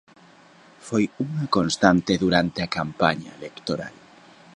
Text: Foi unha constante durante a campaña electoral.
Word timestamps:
Foi 0.87 1.03
unha 1.25 1.45
constante 1.55 2.13
durante 2.23 2.59
a 2.61 2.71
campaña 2.77 3.31
electoral. 3.39 3.95